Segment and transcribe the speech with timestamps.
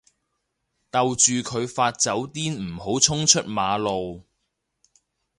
[0.89, 4.23] 逗住佢發酒癲唔好衝出馬路